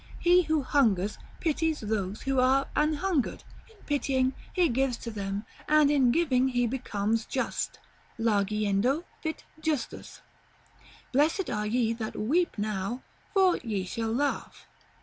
[0.17, 5.45] He who hungers, pities those who are an hungered; in pitying, he gives to them,
[5.69, 7.77] and in giving he becomes just
[8.19, 10.21] (largiendo fit Justus).
[11.11, 13.03] 'Blessed are ye that weep now,
[13.35, 14.65] for ye shall laugh.'